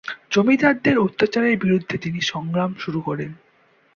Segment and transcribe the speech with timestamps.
[0.31, 3.31] জমিদারদের অত্যাচারের বিরুদ্ধে তিনি সংগ্রাম শুরু করেন।